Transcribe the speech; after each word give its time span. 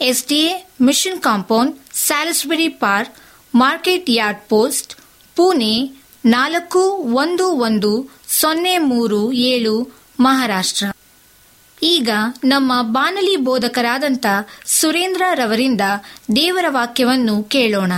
SDA 0.00 0.68
mission 0.80 1.22
compound, 1.22 1.76
Salisbury 1.92 2.68
Park, 2.68 3.14
market 3.54 4.10
yard 4.10 4.40
post, 4.48 4.94
Pune 5.36 6.04
ನಾಲ್ಕು 6.24 6.78
ಒಂದು 6.98 7.48
ಒಂದು 7.48 8.20
ಸೊನ್ನೆ 8.28 8.78
ಮೂರು 8.78 9.32
ಏಳು 9.32 10.00
ಮಹಾರಾಷ್ಟ್ರ. 10.20 10.86
ಈಗ 11.82 12.10
ನಮ್ಮ 12.44 12.72
ಬಾನಲಿ 12.82 13.36
ಬೋಧಕರಾದಂಥ 13.36 14.26
ಸುರೇಂದ್ರ 14.66 15.22
ರವರಿಂದ 15.34 15.80
ದೇವರ 16.36 16.64
ವಾಕ್ಯವನ್ನು 16.68 17.44
ಕೇಳೋಣ. 17.44 17.92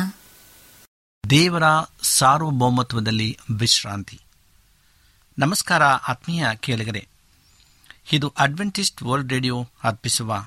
ದೇವರ 1.30 1.62
ಸಾರ್ವಭೌಮತ್ವದಲ್ಲಿ 2.02 3.38
ವಿಶ್ರಾಂತಿ. 3.58 4.20
ನಮಸ್ಕಾರ 5.38 5.82
ಆತ್ಮೀಯ 5.84 6.46
ಕೇಳಿಗರೆ. 6.56 7.08
ಇದು 8.12 8.32
ಅಡ್ವೆಂಟಿಸ್ಟ್ 8.38 9.02
ವರ್ಲ್ಡ್ 9.02 9.32
ರೇಡಿಯೋ 9.32 9.66
ಅರ್ಪಿಸುವ 9.84 10.46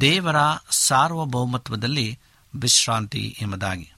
ದೇವರ 0.00 0.36
ಸಾರ್ವಭೌಮತ್ವದಲ್ಲಿ 0.70 2.18
ವಿಶ್ರಾಂತಿ 2.54 3.36
ಎಂಬುದಾಗಿ. 3.40 3.92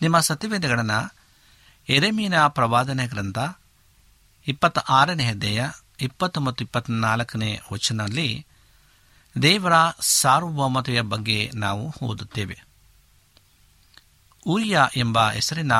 ನಿಮ್ಮ 0.00 0.20
ಸತ್ಯವೇದಗಳನ್ನು 0.20 1.14
ಎರೆಮೀನ 1.88 2.46
ಪ್ರವಾದನೆ 2.46 3.06
ಗ್ರಂಥ 3.06 3.38
ಇಪ್ಪತ್ತ 4.46 4.78
ಆರನೇ 4.78 5.24
ಹೆದ್ದೆಯ 5.24 5.66
ಇಪ್ಪತ್ತು 6.00 6.40
ಮತ್ತು 6.40 6.64
ಇಪ್ಪತ್ನಾಲ್ಕನೇ 6.64 7.60
ವಚನದಲ್ಲಿ 7.72 8.46
ದೇವರ 9.42 9.72
ಸಾರ್ವಭೌಮತೆಯ 10.00 11.00
ಬಗ್ಗೆ 11.00 11.50
ನಾವು 11.54 11.94
ಓದುತ್ತೇವೆ. 12.02 12.64
ಊರಿಯ 14.46 14.80
ಎಂಬ 14.96 15.30
ಹೆಸರಿನ 15.30 15.72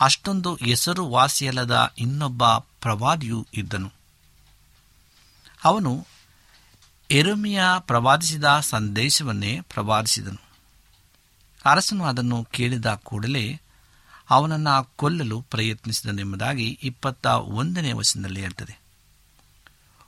ಅಷ್ಟೊಂದು 0.00 0.54
ಹೆಸರು 0.54 1.06
ವಾಸಿಯಲ್ಲದ 1.06 1.92
ಇನ್ನೊಬ್ಬ 1.98 2.44
ಪ್ರವಾದಿಯೂ 2.58 3.46
ಇದ್ದನು. 3.54 3.92
ಅವನು 5.64 6.06
ಎರುಮಿಯ 7.10 7.62
ಪ್ರವಾದಿಸಿದ 7.78 8.44
ಸಂದೇಶವನ್ನೇ 8.60 9.60
ಪ್ರವಾದಿಸಿದನು. 9.60 10.40
ಅರಸನು 11.64 12.04
ಅದನ್ನು 12.04 12.44
ಕೇಳಿದ 12.44 12.86
ಕೂಡಲೇ 12.86 13.60
ಅವನನ್ನು 14.30 14.90
ಕೊಲ್ಲಲು 14.96 15.42
ಪ್ರಯತ್ನಿಸಿದನೆಂಬುದಾಗಿ 15.42 16.78
ಇಪ್ಪತ್ತ 16.82 17.26
ಒಂದನೇ 17.26 17.92
ವಚನದಲ್ಲಿ 17.92 18.40
ಹೇಳ್ತದೆ. 18.40 18.80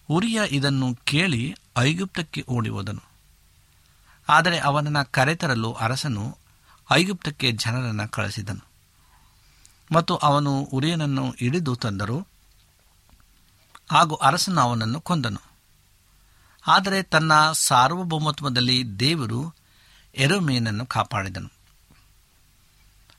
ಉರಿಯ 0.08 0.40
ಇದನ್ನು 0.50 0.94
ಕೇಳಿ 0.94 1.56
ಐಗುಪ್ತಕ್ಕೆ 1.78 2.44
ಓಡಿ 2.48 2.68
ಹೋದನು. 2.68 3.02
ಆದರೆ 4.28 4.58
ಅವನನ್ನು 4.58 5.12
ಕರೆತರಲು 5.12 5.72
ಅರಸನು 5.72 6.38
ಐಗುಪ್ತಕ್ಕೆ 6.92 7.52
ಜನರನ್ನು 7.52 8.08
ಕಳಿಸಿದನು 8.08 8.64
ಮತ್ತು 9.94 10.16
ಅವನು 10.16 10.60
ಉರಿಯನನ್ನು 10.60 11.30
ಹಿಡಿದು 11.30 11.76
ತಂದರು. 11.76 12.26
ಹಾಗೂ 13.90 14.14
ಅರಸನು 14.14 14.60
ಅವನನ್ನು 14.60 15.00
ಕೊಂದನು. 15.00 15.47
ಆದರೆ 16.68 17.02
ತನ್ನ 17.02 17.52
ಸಾರ್ವಭೌಮತ್ವದಲ್ಲಿ 17.52 18.98
ದೇವರು 18.98 19.54
ಎರೋಮೇನನ್ನು 20.14 20.86
ಕಾಪಾಡಿದನು. 20.86 21.52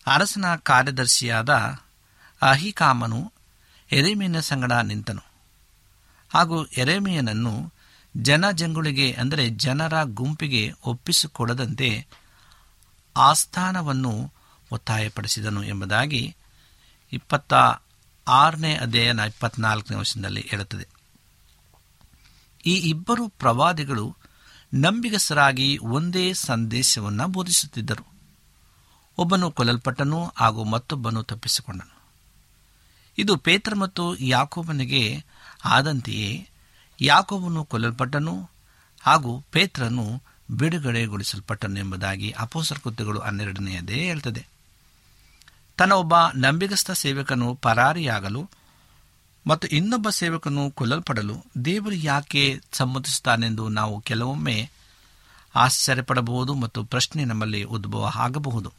ಅರಸನ 0.08 0.56
ಕಾರ್ಯದರ್ಶಿಯಾದ 0.56 1.50
ಅಹಿಕಾಮನು 2.42 3.34
ಎರೆಮೀನ 3.92 4.40
ಸಂಗಡ 4.40 4.72
ನಿಂತನು. 4.72 5.22
ಹಾಗೂ 6.34 6.66
ಎರೆಮಿಯನನ್ನು 6.66 7.74
ಜನಜಂಗುಳಿಗೆ 8.18 9.12
ಅಂದರೆ 9.14 9.50
ಜನರ 9.50 10.04
ಗುಂಪಿಗೆ 10.04 10.74
ಒಪ್ಪಿಸಿಕೊಡದಂತೆ 10.86 12.08
ಆಸ್ಥಾನವನ್ನು 13.18 14.34
ಒತ್ತಾಯಪಡಿಸಿದನು 14.72 15.64
ಎಂಬುದಾಗಿ 15.64 16.36
ಇಪ್ಪತ್ತ 17.14 17.54
ಆರನೇ 18.28 18.76
ಅಧ್ಯಯನ 18.76 19.20
ಇಪ್ಪತ್ನಾಲ್ಕನೇ 19.20 19.98
ವರ್ಷದಲ್ಲಿ 19.98 20.48
ಹೇಳುತ್ತದೆ. 20.50 20.99
ಈ 22.66 22.76
ಇಬ್ಬರು 22.76 23.28
ಪ್ರವಾದಿಗಳು 23.28 24.18
ನಂಬಿಗಸರಾಗಿ 24.74 25.78
ಒಂದೇ 25.78 26.34
ಸಂದೇಶವನ್ನು 26.34 27.28
ಬೋಧಿಸುತ್ತಿದ್ದರು. 27.28 28.08
ಒಬ್ಬನು 29.18 29.52
ಕೊಲ್ಲಲ್ಪಟ್ಟನು, 29.52 30.32
ಹಾಗೂ 30.36 30.64
ಮತ್ತೊಬ್ಬನು 30.64 31.24
ತಪ್ಪಿಸಿಕೊಂಡನು. 31.24 32.00
ಇದು 33.18 33.38
ಪೇತ್ರ 33.38 33.76
ಮತ್ತು 33.76 34.16
ಯಾಕೋಬನಿಗೆ 34.16 35.26
ಆದಂತೆಯೇ 35.66 36.50
ಯಾಕೋಬನು 37.02 37.66
ಕೊಲ್ಲಲ್ಪಟ್ಟನು, 37.66 38.50
ಹಾಗೂ 39.02 39.46
ಪೇತ್ರನು 39.52 40.22
ಬಿಡುಗಡೆಗೊಳಿಸಲ್ಪಟ್ಟನು 40.52 41.80
ಎಂಬುದಾಗಿ 41.80 42.32
ಅಪೋಸರ್ 42.32 42.80
ಕೃತ್ಯಗಳು 42.80 43.20
ಹನ್ನೆರಡನೆಯದೇ 43.20 43.94
ಹೇಳ್ತದೆ. 43.94 44.48
ತನ್ನ 45.78 45.92
ಒಬ್ಬ 45.92 46.14
ನಂಬಿಗಸ್ತ 46.36 46.92
ಸೇವಕನು 46.92 47.56
ಪರಾರಿಯಾಗಲು 47.56 48.50
ಮತ್ತು 49.50 49.68
ಇನ್ನೊಬ್ಬ 49.68 50.10
ಸೇವಕನು 50.10 50.72
ಕೊಲ್ಲಲ್ಪಡಲು 50.72 51.46
ದೇವರು 51.66 51.96
ಯಾಕೆ 51.96 52.62
ಸಮ್ಮತಿಸುತ್ತಾನೆಂದು 52.72 53.70
ನಾವು 53.70 54.02
ಕೆಲವೊಮ್ಮೆ 54.02 54.70
ಆಶ್ಚರ್ಯಪಡಬಹುದು 55.56 56.54
ಮತ್ತು 56.54 56.84
ಪ್ರಶ್ನೆ 56.84 57.26
ನಮ್ಮಲ್ಲಿ 57.26 57.64
ಉದ್ಭವ 57.64 58.12
ಆಗಬಹುದು. 58.16 58.74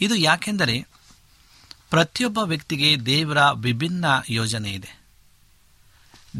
ಇದು 0.00 0.14
ಯಾಕೆಂದರೆ 0.14 0.86
ಪ್ರತಿಯೊಬ್ಬ 1.90 2.38
ವ್ಯಕ್ತಿಗೆ 2.38 2.96
ದೇವರ 3.06 3.38
ವಿಭಿನ್ನ 3.50 4.04
ಯೋಜನೆ 4.28 4.72
ಇದೆ. 4.72 5.00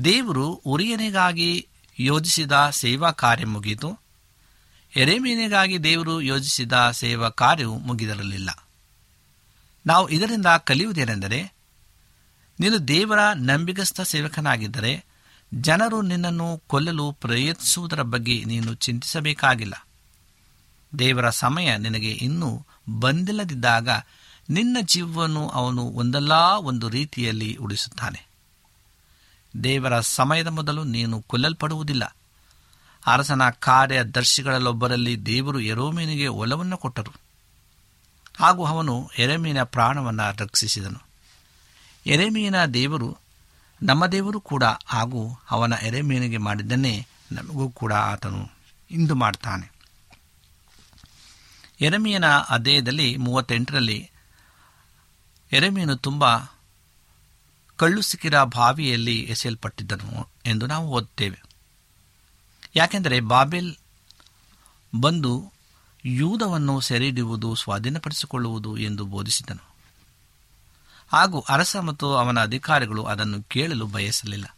ದೇವರು 0.05 0.49
ಉರಿಯನಿಗಾಗಿ 0.49 1.69
ಯೋಜಿಸಿದ 1.99 2.53
ಸೇವಾ 2.71 3.11
ಕಾರ್ಯ 3.11 3.47
ಮುಗಿಯಿತು. 3.47 3.99
ಎರೆಮೀನಿಗಾಗಿ 4.97 5.79
ದೇವರು 5.79 6.21
ಯೋಜಿಸಿದ 6.21 6.73
ಸೇವಾ 6.91 7.29
ಕಾರ್ಯವು 7.29 7.79
ಮುಗಿದಿರಲಿಲ್ಲ. 7.79 8.69
ನಾವು 9.87 10.09
ಇದರಿಂದ 10.09 10.47
ಕಲಿಯುವುದೇನೆಂದರೆ 10.47 11.60
ನೀನು 12.61 12.89
ದೇವರ 12.89 13.19
ನಂಬಿಗಸ್ತ 13.35 14.01
ಸೇವಕನಾಗಿದ್ದರೆ 14.01 15.05
ಜನರು 15.55 16.03
ನಿನ್ನನ್ನು 16.03 16.63
ಕೊಲ್ಲಲು 16.67 17.13
ಪ್ರಯತ್ನಿಸುವುದರ 17.13 18.03
ಬಗ್ಗೆ 18.03 18.45
ನೀನು 18.45 18.75
ಚಿಂತಿಸಬೇಕಾಗಿಲ್ಲ. 18.75 19.87
ದೇವರ 20.99 21.31
ಸಮಯ 21.31 21.77
ನಿನಗೆ 21.77 22.11
ಇನ್ನೂ 22.11 22.67
ಬಂದಿಲ್ಲದಿದ್ದಾಗ 23.01 23.89
ನಿನ್ನ 24.51 24.77
ಜೀವವನ್ನು 24.81 25.49
ಅವನು 25.49 25.83
ಒಂದಲ್ಲ 25.83 26.33
ಒಂದು 26.59 26.89
ರೀತಿಯಲ್ಲಿ 26.89 27.55
ಉಳಿಸುತ್ತಾನೆ. 27.55 28.27
ದೇವರ 29.65 30.01
ಸಮಯದ 30.01 30.47
ಮೊದಲು 30.47 30.85
ನೀನು 30.85 31.23
ಕೊಲ್ಲಲ್ಪಡುವುದಿಲ್ಲ. 31.23 32.17
ಅರಸನ 33.07 33.51
ಕಾರ್ಯದರ್ಶಿಗಳಲ್ಲೊಬ್ಬರಲ್ಲಿ 33.51 35.27
ದೇವರು 35.27 35.61
ಎರೋಮೀನಿಗೆ 35.61 36.27
ಒಲವನ್ನು 36.27 36.77
ಕೊಟ್ಟರು. 36.77 37.13
ಹಾಗೂ 38.39 38.65
ಅವನು 38.65 39.11
ಎರೆಮೀನ 39.19 39.63
ಪ್ರಾಣವನ್ನು 39.63 40.43
ರಕ್ಷಿಸಿದನು. 40.43 41.10
ಎರೆಮೀನ 42.07 42.65
ದೇವರು 42.65 43.19
ನಮ್ಮ 43.83 44.07
ದೇವರು 44.07 44.41
ಕೂಡ 44.41 44.63
ಹಾಗೂ 44.87 45.41
ಅವನ 45.51 45.73
ಎರೆಮೀನಿಗೆ 45.83 46.37
ಮಾಡಿದ್ದನ್ನೇ 46.37 47.07
ನಮಗೂ 47.33 47.71
ಕೂಡ 47.71 47.93
ಆತನು 47.93 48.51
ಇಂದು 48.91 49.15
ಮಾಡ್ತಾನೆ. 49.15 49.73
ಎರೆಮೀಯನ 51.81 52.27
ಅಧ್ಯಾಯದಲ್ಲಿ 52.27 53.17
ಮೂವತ್ತೆಂಟರಲ್ಲಿ 53.17 54.11
ಎರೆಮೀನು 55.53 55.97
ತುಂಬ 55.97 56.37
ಕಳ್ಳು 57.77 58.03
ಸಿಕ್ಕಿರ 58.03 58.43
ಬಾವಿಯಲ್ಲಿ 58.43 59.21
ಎಸೆಯಲ್ಪಟ್ಟಿದ್ದನು 59.21 60.29
ಎಂದು 60.47 60.67
ನಾವು 60.67 60.89
ಓದುತ್ತೇವೆ. 60.89 61.43
ಯಾಕೆಂದರೆ 62.77 63.21
ಬಾಬೆಲ್ 63.21 63.77
ಬಂದು 65.01 65.53
ಯೂದವನ್ನು 66.05 66.81
ಸೆರೆಹಿಡಿಯುವುದು, 66.81 67.55
ಸ್ವಾಧೀನಪಡಿಸಿಕೊಳ್ಳುವುದು 67.55 68.79
ಎಂದು 68.79 69.07
ಬೋಧಿಸಿದನು 69.07 69.70
ಹಾಗೂ 71.13 71.41
ಅರಸ 71.41 71.77
ಮತ್ತು 71.77 72.17
ಅವನ 72.17 72.43
ಅಧಿಕಾರಿಗಳು 72.43 73.05
ಅದನ್ನು 73.05 73.43
ಕೇಳಲು 73.43 73.87
ಬಯಸಲಿಲ್ಲ. 73.87 74.57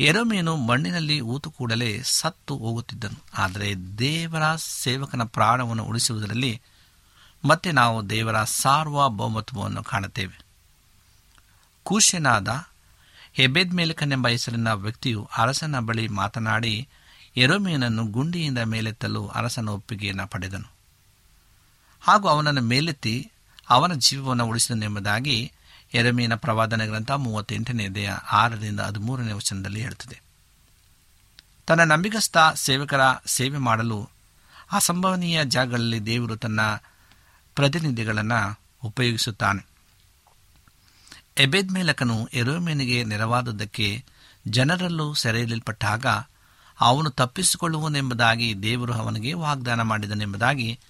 ಎರೋಮೀನು 0.00 0.56
ಮಣ್ಣಿನಲ್ಲಿ 0.56 1.20
ಊತು 1.20 1.50
ಕೂಡಲೇ 1.50 2.02
ಸತ್ತು 2.02 2.56
ಹೋಗುತ್ತಿದ್ದನು. 2.56 3.22
ಆದರೆ 3.38 3.74
ದೇವರ 3.98 4.56
ಸೇವಕನ 4.56 5.22
ಪ್ರಾಣವನ್ನು 5.22 5.84
ಉಳಿಸುವುದರಲ್ಲಿ 5.84 6.60
ಮತ್ತೆ 7.44 7.72
ನಾವು 7.72 8.10
ದೇವರ 8.10 8.44
ಸಾರ್ವಭೌಮತ್ವವನ್ನು 8.44 9.82
ಕಾಣುತ್ತೇವೆ. 9.82 10.40
ಕೂಶ್ಯನಾದ 11.82 12.48
ಹೆಬೆದ್ 13.32 13.74
ಮೇಲಕನೆಂಬ 13.74 14.28
ಹೆಸರಿನ 14.28 14.72
ವ್ಯಕ್ತಿಯು 14.72 15.28
ಅರಸನ 15.36 15.80
ಬಳಿ 15.80 16.08
ಮಾತನಾಡಿ 16.08 16.88
ಎರೋಮೀನನ್ನು 17.36 18.04
ಗುಂಡಿಯಿಂದ 18.04 18.58
ಮೇಲೆತ್ತಲು 18.58 19.28
ಅರಸನ 19.28 19.68
ಒಪ್ಪಿಗೆಯನ್ನು 19.68 20.28
ಪಡೆದನು. 20.28 20.72
ಹಾಗೂ 22.00 22.28
ಅವನನ್ನು 22.28 22.60
ಮೇಲೆತ್ತಿ 22.60 23.30
ಅವನ 23.70 23.92
ಜೀವವನ್ನು 23.92 24.46
ಉಳಿಸಿದನೆಂಬುದಾಗಿ 24.46 25.52
ಎರಮೀನ 25.94 26.34
ಪ್ರವಾದನ 26.34 26.84
ಗ್ರಂಥ 26.84 27.10
ಮೂವತ್ತೆಂಟನೇ 27.10 27.88
ದೇಹ 27.88 28.10
ಆರರಿಂದ 28.10 28.80
ಹದಿಮೂರನೇ 28.80 29.32
ವಚನದಲ್ಲಿ 29.32 29.82
ಹೇಳುತ್ತದೆ. 29.82 30.22
ತನ್ನ 31.66 31.80
ನಂಬಿಗಸ್ತ 31.80 32.36
ಸೇವಕರ 32.54 33.00
ಸೇವೆ 33.26 33.58
ಮಾಡಲು 33.58 34.08
ಅಸಂಭವನೀಯ 34.72 35.44
ಜಾಗಗಳಲ್ಲಿ 35.44 36.06
ದೇವರು 36.06 36.36
ತನ್ನ 36.36 36.60
ಪ್ರತಿನಿಧಿಗಳನ್ನು 37.54 38.60
ಉಪಯೋಗಿಸುತ್ತಾನೆ. 38.84 39.66
ಎಬೆದ್ 41.38 41.70
ಮೇಲಕನು 41.70 42.26
ಎರೋಮೇನಿಗೆ 42.26 43.04
ನೆರವಾದದ್ದಕ್ಕೆ 43.04 44.04
ಜನರಲ್ಲೂ 44.48 45.14
ಸೆರೆಯಲ್ಪಟ್ಟಾಗ 45.14 46.06
ಅವನು 46.80 47.10
ತಪ್ಪಿಸಿಕೊಳ್ಳುವನೆಂಬುದಾಗಿ 47.10 48.62
ದೇವರು 48.62 48.92
ಅವನಿಗೆ 48.92 49.32
ವಾಗ್ದಾನ 49.32 49.82
ಮಾಡಿದನೆಂಬುದಾಗಿ 49.82 50.80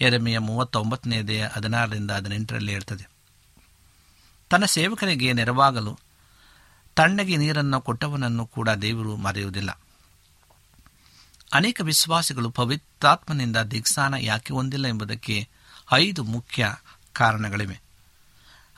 ಎರೆಮೆಯ 0.00 0.38
ಮೂವತ್ತೊಂಬತ್ತನೇ 0.38 1.22
ದೇ 1.22 1.40
ಹದಿನಾರರಿಂದ 1.40 2.10
ಹದಿನೆಂಟರಲ್ಲಿ 2.10 2.72
ಹೇಳ್ತದೆ. 2.72 3.08
ತನ್ನ 4.50 4.64
ಸೇವಕರಿಗೆ 4.64 5.32
ನೆರವಾಗಲು 5.32 5.98
ತಣ್ಣಗೆ 6.96 7.36
ನೀರನ್ನು 7.36 7.80
ಕೊಟ್ಟವನನ್ನು 7.80 8.46
ಕೂಡ 8.46 8.68
ದೇವರು 8.68 9.16
ಮರೆಯುವುದಿಲ್ಲ. 9.16 9.80
ಅನೇಕ 11.52 11.80
ವಿಶ್ವಾಸಿಗಳು 11.84 12.50
ಪವಿತ್ರಾತ್ಮನಿಂದ 12.50 13.56
ದಿಗ್ಸಾನ 13.56 14.14
ಯಾಕೆ 14.14 14.54
ಹೊಂದಿಲ್ಲ 14.54 14.86
ಎಂಬುದಕ್ಕೆ 14.86 15.48
ಐದು 15.92 16.24
ಮುಖ್ಯ 16.24 16.74
ಕಾರಣಗಳಿವೆ. 17.12 17.80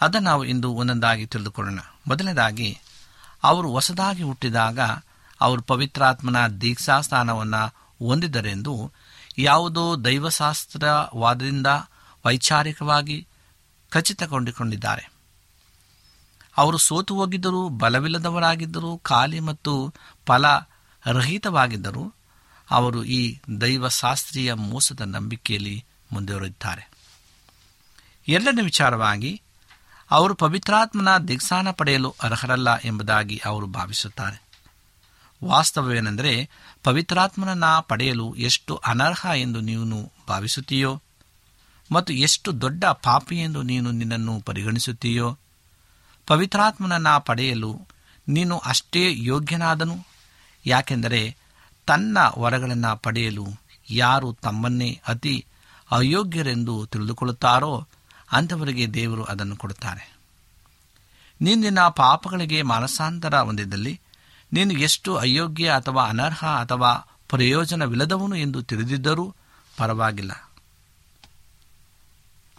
ಅದನ್ನು 0.00 0.30
ನಾವು 0.30 0.44
ಇಂದು 0.44 0.72
ಒಂದೊಂದಾಗಿ 0.72 1.26
ತಿಳಿದುಕೊಳ್ಳೋಣ. 1.26 1.78
ಮೊದಲನೇದಾಗಿ, 2.06 2.78
ಅವರು 3.42 3.70
ಹೊಸದಾಗಿ 3.70 4.22
ಹುಟ್ಟಿದಾಗ 4.22 4.78
ಅವರು 5.40 5.62
ಪವಿತ್ರಾತ್ಮನ 5.62 6.46
ದೀಕ್ಷಾಸ್ಥಾನವನ್ನು 6.46 7.66
ಹೊಂದಿದರೆಂದು 8.06 8.92
ಯಾವುದೋ 9.38 9.96
ದೈವಶಾಸ್ತ್ರವಾದದಿಂದ 9.96 11.66
ವೈಚಾರಿಕವಾಗಿ 12.26 13.26
ಖಚಿತಗೊಂಡಿಕೊಂಡಿದ್ದಾರೆ. 13.90 15.10
ಅವರು 16.56 16.78
ಸೋತು 16.78 17.16
ಹೋಗಿದ್ದರೂ, 17.16 17.68
ಬಲವಿಲ್ಲದವರಾಗಿದ್ದರೂ, 17.68 18.98
ಖಾಲಿ 18.98 19.40
ಮತ್ತು 19.40 19.94
ಫಲ 20.26 20.44
ರಹಿತವಾಗಿದ್ದರು 21.06 22.14
ಅವರು 22.70 23.04
ಈ 23.04 23.38
ದೈವಶಾಸ್ತ್ರೀಯ 23.60 24.52
ಮೋಸದ 24.52 25.00
ನಂಬಿಕೆಯಲ್ಲಿ 25.00 25.84
ಮುಂದುವರಿದ್ದಾರೆ 26.12 26.90
ಎರಡನೇ 28.28 28.62
ವಿಚಾರವಾಗಿ, 28.62 29.42
ಅವರು 30.10 30.34
ಪವಿತ್ರಾತ್ಮನ 30.34 31.18
ದಿಗ್ಸಾನ 31.18 31.70
ಪಡೆಯಲು 31.70 32.14
ಅರ್ಹರಲ್ಲ 32.22 32.68
ಎಂಬುದಾಗಿ 32.84 33.40
ಅವರು 33.44 33.66
ಭಾವಿಸುತ್ತಾರೆ. 33.66 34.47
ವಾಸ್ತವವೇನೆಂದರೆ 35.44 36.48
ಪವಿತ್ರಾತ್ಮನನ್ನ 36.82 37.64
ಪಡೆಯಲು 37.80 38.34
ಎಷ್ಟು 38.34 38.76
ಅನರ್ಹ 38.76 39.26
ಎಂದು 39.36 39.60
ನೀನು 39.60 40.12
ಭಾವಿಸುತ್ತೀಯೋ 40.28 41.02
ಮತ್ತು 41.92 42.12
ಎಷ್ಟು 42.12 42.60
ದೊಡ್ಡ 42.60 42.84
ಪಾಪಿ 42.84 43.36
ಎಂದು 43.36 43.62
ನೀನು 43.62 43.90
ನಿನ್ನನ್ನು 43.90 44.40
ಪರಿಗಣಿಸುತ್ತೀಯೋ? 44.40 45.38
ಪವಿತ್ರಾತ್ಮನನ್ನ 46.26 47.18
ಪಡೆಯಲು 47.18 47.80
ನೀನು 48.28 48.58
ಅಷ್ಟೇ 48.58 49.14
ಯೋಗ್ಯನಾದನು? 49.24 50.06
ಯಾಕೆಂದರೆ 50.66 51.36
ತನ್ನ 51.86 52.18
ವರಗಳನ್ನು 52.38 52.96
ಪಡೆಯಲು 52.96 53.46
ಯಾರು 53.90 54.32
ತಮ್ಮನ್ನೇ 54.32 55.00
ಅತಿ 55.08 55.46
ಅಯೋಗ್ಯರೆಂದು 55.90 56.86
ತಿಳಿದುಕೊಳ್ಳುತ್ತಾರೋ 56.86 57.86
ಅಂಥವರಿಗೆ 58.32 58.94
ದೇವರು 58.94 59.24
ಅದನ್ನು 59.24 59.56
ಕೊಡುತ್ತಾರೆ. 59.56 60.16
ನೀನು 61.40 61.60
ನಿನ್ನ 61.60 61.88
ಪಾಪಗಳಿಗೆ 61.88 62.62
ಮಾನಸಾಂತರ 62.62 63.38
ಹೊಂದಿದ್ದಲ್ಲಿ 63.38 64.00
ನೀನು 64.52 64.72
ಎಷ್ಟು 64.72 65.16
ಅಯೋಗ್ಯ 65.16 65.70
ಅಥವಾ 65.70 66.08
ಅನರ್ಹ 66.08 66.44
ಅಥವಾ 66.46 66.94
ಪ್ರಯೋಜನವಿಲ್ಲದವನು 67.28 68.36
ಎಂದು 68.36 68.62
ತಿಳಿದಿದ್ದರೂ 68.62 69.34
ಪರವಾಗಿಲ್ಲ. 69.76 70.50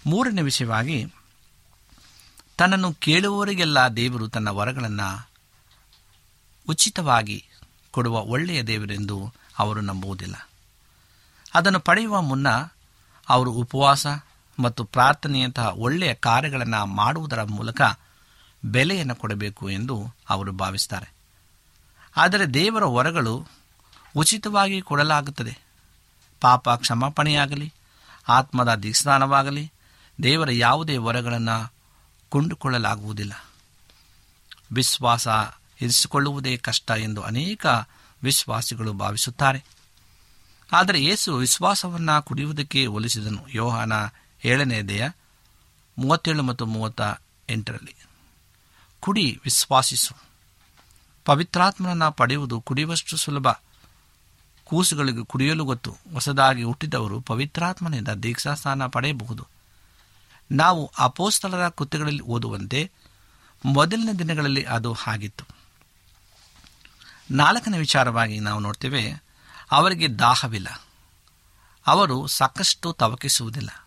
ಮೂರನೇ 0.05 0.41
ವಿಷಯವಾಗಿ, 0.41 1.13
ತನ್ನನ್ನು 2.57 2.93
ಕೇಳುವವರಿಗೆಲ್ಲ 2.93 3.87
ದೇವರು 3.87 4.27
ತನ್ನ 4.27 4.47
ವರಗಳನ್ನು 4.47 5.29
ಉಚಿತವಾಗಿ 6.69 7.45
ಕೊಡುವ 7.91 8.19
ಒಳ್ಳೆಯ 8.19 8.63
ದೇವರೆಂದು 8.63 9.33
ಅವರು 9.59 9.81
ನಂಬುವುದಿಲ್ಲ. 9.81 10.49
ಅದನ್ನು 11.53 11.79
ಪಡೆಯುವ 11.79 12.21
ಮುನ್ನ 12.21 12.47
ಅವರು 13.29 13.51
ಉಪವಾಸ 13.51 14.07
ಮತ್ತು 14.59 14.83
ಪ್ರಾರ್ಥನೆಯಂತಹ 14.83 15.67
ಒಳ್ಳೆಯ 15.75 16.13
ಕಾರ್ಯಗಳನ್ನು 16.13 16.85
ಮಾಡುವುದರ 16.85 17.43
ಮೂಲಕ 17.43 17.81
ಬೆಲೆಯನ್ನು 18.65 19.15
ಕೊಡಬೇಕು 19.15 19.69
ಎಂದು 19.69 20.15
ಅವರು 20.29 20.51
ಭಾವಿಸ್ತಾರೆ. 20.51 21.18
ಆದರೆ 22.19 22.45
ದೇವರ 22.45 22.85
ವರಗಳು 22.85 23.47
ಉಚಿತವಾಗಿ 24.15 24.81
ಕೊಡಲಾಗುತ್ತದೆ. 24.81 25.57
ಪಾಪ 26.41 26.69
ಕ್ಷಮಾಪಣೆಯಾಗಲಿ, 26.69 27.73
ಆತ್ಮದ 28.27 28.75
ದಿಸ್ನಾನವಾಗಲಿ 28.75 29.71
ದೇವರ 30.23 30.51
ಯಾವುದೇ 30.51 30.97
ವರಗಳನ್ನು 30.97 31.73
ಕೊಂಡುಕೊಳ್ಳಲಾಗುವುದಿಲ್ಲ. 32.29 33.45
ವಿಶ್ವಾಸ 34.71 35.27
ಇರಿಸಿಕೊಳ್ಳುವುದೇ 35.81 36.57
ಕಷ್ಟ 36.57 36.91
ಎಂದು 36.91 37.21
ಅನೇಕ 37.21 37.65
ವಿಶ್ವಾಸಿಗಳು 38.23 38.93
ಭಾವಿಸುತ್ತಾರೆ. 38.93 39.65
ಆದರೆ 40.71 41.03
ಯೇಸು 41.03 41.35
ವಿಶ್ವಾಸವನ್ನು 41.35 42.23
ಕುಡಿಯುವುದಕ್ಕೆ 42.23 42.85
ಹೋಲಿಸಿದನು. 42.85 43.49
ಯೋಹಾನ 43.49 43.93
ಏಳನೇ 44.45 44.81
ದೇಹ 44.81 45.09
ಮೂವತ್ತೇಳು 45.97 46.43
ಮತ್ತು 46.43 46.65
ಮೂವತ್ತ 46.65 47.01
ಎಂಟರಲ್ಲಿ, 47.49 47.95
ಕುಡಿ, 48.99 49.41
ವಿಶ್ವಾಸಿಸು. 49.43 50.28
ಪವಿತ್ರಾತ್ಮನನ್ನು 51.25 52.11
ಪಡೆಯುವುದು 52.11 52.61
ಕುಡಿಯುವಷ್ಟು 52.61 53.17
ಸುಲಭ. 53.17 53.47
ಕೂಸುಗಳಿಗೆ 54.63 55.25
ಕುಡಿಯಲು 55.25 55.65
ಗೊತ್ತು. 55.65 55.95
ಹೊಸದಾಗಿ 56.13 56.63
ಹುಟ್ಟಿದವರು 56.63 57.21
ಪವಿತ್ರಾತ್ಮನಿಂದ 57.21 58.07
ದೀಕ್ಷಾಸ್ಥಾನ 58.07 58.87
ಪಡೆಯಬಹುದು. 58.87 59.47
ನಾವು 60.51 60.91
ಅಪೋಸ್ತಲರ 60.99 61.69
ಕೃತ್ಯಗಳಲ್ಲಿ 61.69 62.21
ಓದುವಂತೆ 62.21 62.91
ಮೊದಲಿನ 63.65 64.09
ದಿನಗಳಲ್ಲಿ 64.11 64.63
ಅದು 64.63 64.95
ಆಗಿತ್ತು. 65.07 65.45
ನಾಲ್ಕನೇ 67.31 67.77
ವಿಚಾರವಾಗಿ 67.77 68.39
ನಾವು 68.39 68.59
ನೋಡ್ತೇವೆ, 68.59 69.23
ಅವರಿಗೆ 69.71 70.07
ದಾಹವಿಲ್ಲ. 70.07 70.81
ಅವರು 71.87 72.27
ಸಾಕಷ್ಟು 72.27 72.93
ತವಕಿಸುವುದಿಲ್ಲ. 72.93 73.85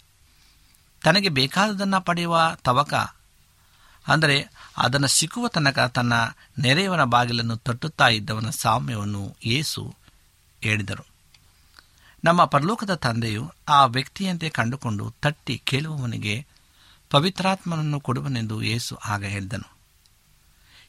ತನಗೆ 1.02 1.28
ಬೇಕಾದದನ್ನು 1.28 2.00
ಪಡೆಯುವ 2.00 2.56
ತವಕ 2.64 2.94
ಅಂದರೆ 4.08 4.50
ಅದನ್ನು 4.76 5.06
ಸಿಕ್ಕುವ 5.06 5.48
ತನಕ 5.48 5.78
ತನ್ನ 5.78 6.12
ನೆರೆಯವನ 6.58 7.04
ಬಾಗಿಲನ್ನು 7.04 7.56
ತಟ್ಟುತ್ತಾ 7.56 8.08
ಇದ್ದವನ 8.08 8.50
ಸಾಮ್ಯವನ್ನು 8.50 9.36
ಏಸು 9.44 9.94
ಹೇಳಿದರು. 10.62 11.06
ನಮ್ಮ 12.24 12.44
ಪರಲೋಕದ 12.44 12.94
ತಂದೆಯು 12.94 13.52
ಆ 13.68 13.86
ವ್ಯಕ್ತಿಯಂತೆ 13.86 14.48
ಕಂಡುಕೊಂಡು 14.48 15.14
ತಟ್ಟಿ 15.22 15.58
ಕೇಳುವವನಿಗೆ 15.58 16.46
ಪವಿತ್ರಾತ್ಮನನ್ನು 17.10 18.00
ಕೊಡುವನೆಂದು 18.00 18.62
ಏಸು 18.62 18.96
ಆಗ 18.96 19.24
ಹೇಳಿದನು. 19.24 19.76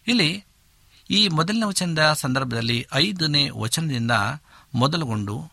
ಇಲ್ಲಿ 0.08 0.46
ಈ 1.10 1.28
ಮೊದಲನೇ 1.28 1.66
ವಚನದ 1.66 2.14
ಸಂದರ್ಭದಲ್ಲಿ 2.14 2.88
ಐದನೇ 2.94 3.50
ವಚನದಿಂದ 3.50 4.12
ಮೊದಲುಗೊಂಡು 4.76 5.52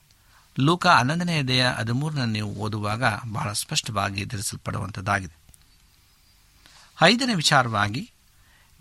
ಲೂಕ 0.58 0.86
ಹನ್ನೊಂದನೇ 0.86 1.42
ದೇಹ 1.42 1.70
ಹದಿಮೂರನ 1.70 2.24
ನೀವು 2.24 2.54
ಓದುವಾಗ 2.54 3.04
ಬಹಳ 3.32 3.52
ಸ್ಪಷ್ಟವಾಗಿ 3.52 4.26
ತಿಳಿಸಲ್ಪಡುವಂಥದ್ದಾಗಿದೆ 4.26 5.39
ಐದನೇ 7.02 7.34
ವಿಚಾರವಾಗಿ, 7.34 8.10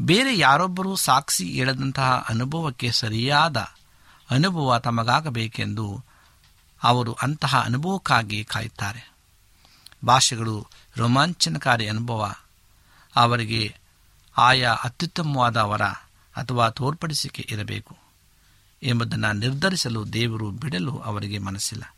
ಬೇರೆ 0.01 0.38
ಯಾರೊಬ್ಬರೂ 0.38 0.95
ಸಾಕ್ಷಿ 0.95 1.45
ಹೇಳದಂತಹ 1.45 2.25
ಅನುಭವಕ್ಕೆ 2.29 2.91
ಸರಿಯಾದ 2.91 3.57
ಅನುಭವ 4.29 4.79
ತಮಗಾಗಬೇಕೆಂದು 4.79 6.03
ಅವರು 6.83 7.13
ಅಂತಹ 7.13 7.59
ಅನುಭವಕ್ಕಾಗಿ 7.59 8.45
ಕಾಯುತ್ತಾರೆ. 8.45 9.13
ಭಾಷೆಗಳು 10.05 10.67
ರೋಮಾಂಚನಕಾರಿ 10.97 11.88
ಅನುಭವ. 11.88 12.33
ಅವರಿಗೆ 13.15 13.75
ಆಯಾ 14.38 14.73
ಅತ್ಯುತ್ತಮವಾದ 14.73 15.57
ವರ 15.57 15.81
ಅಥವಾ 16.35 16.69
ತೋರ್ಪಡಿಸಿಕೆ 16.69 17.47
ಇರಬೇಕು 17.51 17.97
ಎಂಬುದನ್ನು 18.83 19.33
ನಿರ್ಧರಿಸಲು 19.33 20.13
ದೇವರು 20.13 20.51
ಬಿಡಲು 20.51 20.97
ಅವರಿಗೆ 20.97 21.38
ಮನಸ್ಸಿಲ್ಲ. 21.38 21.95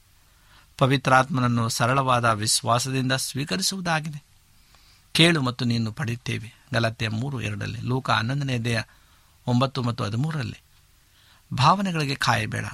ಪವಿತ್ರಾತ್ಮನನ್ನು 0.77 1.69
ಸರಳವಾದ 1.69 2.25
ವಿಶ್ವಾಸದಿಂದ 2.25 3.11
ಸ್ವೀಕರಿಸುವುದಾಗಿದೆ. 3.11 4.30
ಕೇಳು 5.13 5.41
ಮತ್ತು 5.41 5.65
ನೀನು 5.65 5.91
ಪಡೆಯುತ್ತೇವೆ. 5.91 6.53
ಗಲತ್ಯ 6.73 7.09
ಮೂರು 7.09 7.41
ಎರಡರಲ್ಲಿ 7.41 7.81
ಲೋಕ 7.81 8.09
ಹನ್ನೊಂದನೇ 8.09 8.57
ದೇಹ 8.57 8.83
ಒಂಬತ್ತು 9.47 9.83
ಮತ್ತು 9.83 10.03
ಹದಿಮೂರರಲ್ಲಿ. 10.03 10.57
ಭಾವನೆಗಳಿಗೆ 11.53 12.15
ಕಾಯಬೇಡ. 12.15 12.65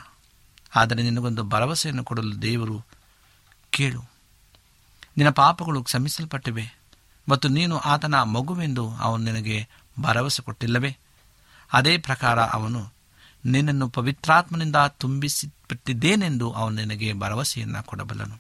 ಆದರೆ 0.75 1.03
ನಿನಗೊಂದು 1.03 1.44
ಭರವಸೆಯನ್ನು 1.44 2.03
ಕೊಡಲು 2.03 2.41
ದೇವರು 2.41 2.86
ಕೇಳು. 3.70 4.01
ನಿನ್ನ 5.17 5.29
ಪಾಪಗಳು 5.29 5.84
ಕ್ಷಮಿಸಲ್ಪಟ್ಟಿವೆ 5.84 6.77
ಮತ್ತು 7.29 7.48
ನೀನು 7.48 7.77
ಆತನ 7.77 8.22
ಮಗುವೆಂದು 8.22 8.96
ಅವನು 8.96 9.24
ನಿನಗೆ 9.24 9.67
ಭರವಸೆ 10.01 10.44
ಕೊಟ್ಟಿಲ್ಲವೇ? 10.44 10.98
ಅದೇ 11.74 11.98
ಪ್ರಕಾರ 11.98 12.39
ಅವನು 12.39 12.94
ನಿನ್ನನ್ನು 13.46 13.89
ಪವಿತ್ರಾತ್ಮನಿಂದ 13.89 14.75
ತುಂಬಿಸಿಬಿಟ್ಟಿದ್ದೇನೆಂದು 14.88 16.51
ಅವನು 16.51 16.75
ನಿನಗೆ 16.75 17.13
ಭರವಸೆಯನ್ನು 17.13 17.84
ಕೊಡಬಲ್ಲನು. 17.84 18.39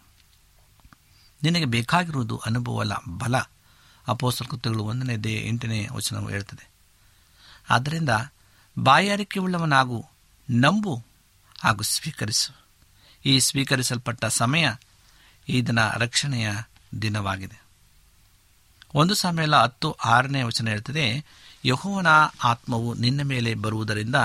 ನಿನಗೆ 1.43 1.65
ಬೇಕಾಗಿರುವುದು 1.65 2.37
ಅನುಭವಲ 2.37 2.91
ಬಲ. 3.07 3.35
ಅಪೋಸ್ತರ 4.07 4.45
ಕೃತ್ಯಗಳು 4.49 4.83
ಒಂದನೇ 4.83 5.17
ದೇ, 5.17 5.43
ಎಂಟನೇ 5.47 5.87
ವಚನವು 5.91 6.29
ಹೇಳ್ತದೆ. 6.29 6.69
ಆದ್ದರಿಂದ 7.69 8.09
ಬಾಯಾರಿಕೆ 8.79 9.39
ಉಳ್ಳವನಾಗು 9.39 10.05
ನಂಬು 10.49 11.03
ಹಾಗೂ 11.63 11.83
ಸ್ವೀಕರಿಸು. 11.83 12.65
ಈ 13.25 13.39
ಸ್ವೀಕರಿಸಲ್ಪಟ್ಟ 13.39 14.25
ಸಮಯ 14.25 14.69
ಈ 15.49 15.61
ದಿನ 15.61 15.87
ರಕ್ಷಣೆಯ 15.87 16.51
ದಿನವಾಗಿದೆ. 17.01 17.63
ಒಂದು 18.93 19.15
ಸಮಯ 19.15 19.45
ಹತ್ತು 19.61 19.91
ಆರನೇ 19.91 20.43
ವಚನ 20.43 20.67
ಹೇಳ್ತದೆ, 20.67 21.25
ಯಹೋವನ 21.65 22.07
ಆತ್ಮವು 22.43 22.93
ನಿನ್ನ 22.93 23.21
ಮೇಲೆ 23.23 23.53
ಬರುವುದರಿಂದ 23.53 24.15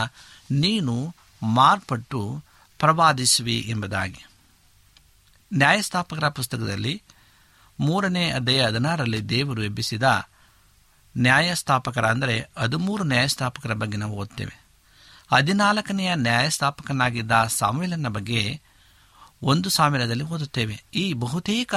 ನೀನು 0.51 1.15
ಮಾರ್ಪಟ್ಟು 1.43 2.45
ಪ್ರವಾದಿಸುವಿ 2.79 3.59
ಎಂಬುದಾಗಿ. 3.59 4.27
ನ್ಯಾಯಸ್ಥಾಪಕರ 5.55 6.29
ಪುಸ್ತಕದಲ್ಲಿ 6.29 7.03
ಮೂರನೇ 7.83 8.31
ಅಧ್ಯಾಯ 8.31 8.67
ಹದಿನಾರರಲ್ಲಿ 8.67 9.29
ದೇವರು 9.29 9.63
ಎಬ್ಬಿಸಿದ 9.63 10.29
ನ್ಯಾಯಸ್ಥಾಪಕರ 11.19 12.07
ಅಂದರೆ 12.07 12.51
ಹದಿಮೂರು 12.59 13.05
ನ್ಯಾಯಸ್ಥಾಪಕರ 13.05 13.73
ಬಗ್ಗೆ 13.73 13.99
ನಾವು 13.99 14.17
ಓದ್ತೇವೆ. 14.17 14.63
ಹದಿನಾಲ್ಕನೆಯ 15.33 16.15
ನ್ಯಾಯಸ್ಥಾಪಕನಾಗಿದ್ದ 16.15 17.33
ಸಾಮಿಲನ 17.49 18.09
ಬಗ್ಗೆ 18.09 18.61
ಒಂದು 19.43 19.71
ಸಾವಿರದಲ್ಲಿ 19.71 20.25
ಓದುತ್ತೇವೆ. 20.25 20.85
ಈ 20.95 21.13
ಬಹುತೇಕ 21.13 21.75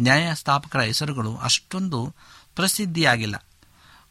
ನ್ಯಾಯಸ್ಥಾಪಕರ 0.00 0.80
ಹೆಸರುಗಳು 0.80 1.36
ಅಷ್ಟೊಂದು 1.36 2.14
ಪ್ರಸಿದ್ಧಿಯಾಗಿಲ್ಲ. 2.56 3.46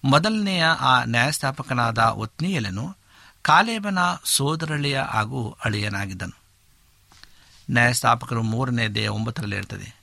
ಮೊದಲನೆಯ 0.03 0.63
ಆ 0.79 1.03
ನ್ಯಾಯಸ್ಥಾಪಕನಾದ 1.03 1.97
ಒತ್ನಿಯಲನು 1.97 2.97
ಕಾಲೇಬನ 3.41 3.97
ಸೋದರಳಿಯ 4.25 4.99
ಹಾಗೂ 4.99 5.57
ಅಳಿಯನಾಗಿದ್ದನು. 5.65 6.37
ನ್ಯಾಯಸ್ಥಾಪಕರು 7.71 8.41
ಮೂರನೇ 8.43 8.87
ದೇಹ 8.87 9.09
ಒಂಬತ್ತರಲ್ಲಿ 9.09 9.55
ಇರ್ತದೆ 9.55 10.02